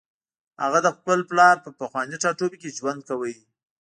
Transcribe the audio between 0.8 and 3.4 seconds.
د خپل پلار په پخواني ټاټوبي کې ژوند کاوه